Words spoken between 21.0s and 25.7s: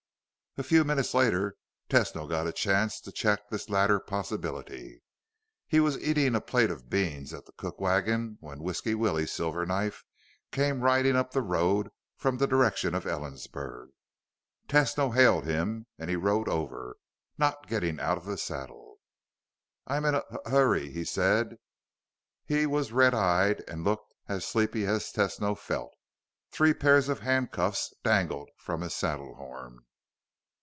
said. He was red eyed and looked as sleepy as Tesno